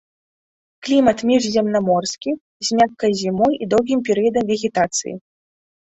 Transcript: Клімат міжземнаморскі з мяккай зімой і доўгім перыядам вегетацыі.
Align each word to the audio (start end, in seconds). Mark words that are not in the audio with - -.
Клімат 0.87 1.17
міжземнаморскі 1.31 2.31
з 2.69 2.79
мяккай 2.79 3.11
зімой 3.23 3.53
і 3.67 3.69
доўгім 3.75 3.99
перыядам 4.09 4.43
вегетацыі. 4.53 5.13